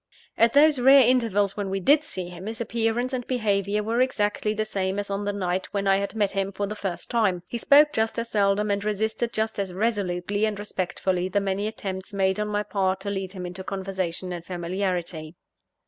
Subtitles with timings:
[0.35, 4.51] At those rare intervals when we did see him, his appearance and behaviour were exactly
[4.55, 7.43] the same as on the night when I had met him for the first time;
[7.45, 12.13] he spoke just as seldom, and resisted just as resolutely and respectfully the many attempts
[12.13, 15.35] made on my part to lead him into conversation and familiarity.